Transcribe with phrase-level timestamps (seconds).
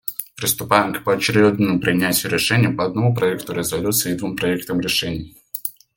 [0.35, 5.37] Приступаем к поочередному принятию решений по одному проекту резолюции и двум проектам решений.